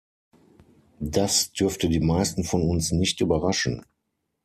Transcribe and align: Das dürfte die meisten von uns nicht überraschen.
Das 0.99 1.51
dürfte 1.53 1.87
die 1.87 1.99
meisten 1.99 2.43
von 2.43 2.63
uns 2.63 2.91
nicht 2.91 3.21
überraschen. 3.21 3.85